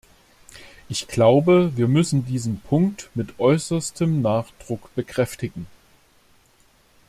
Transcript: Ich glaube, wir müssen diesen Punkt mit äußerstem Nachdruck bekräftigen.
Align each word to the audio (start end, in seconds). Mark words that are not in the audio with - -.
Ich 0.89 1.07
glaube, 1.07 1.77
wir 1.77 1.87
müssen 1.87 2.25
diesen 2.25 2.59
Punkt 2.59 3.11
mit 3.13 3.39
äußerstem 3.39 4.23
Nachdruck 4.23 4.89
bekräftigen. 4.95 5.67